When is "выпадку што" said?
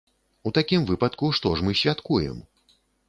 0.87-1.51